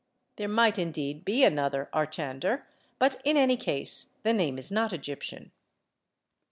There 0.37 0.47
might 0.47 0.79
indeed 0.79 1.23
by 1.23 1.33
another 1.33 1.87
Archander, 1.93 2.63
but 2.97 3.21
in 3.23 3.37
any 3.37 3.55
case 3.55 4.07
the 4.23 4.33
name 4.33 4.57
is 4.57 4.71
not 4.71 4.93
Egyptian. 4.93 5.51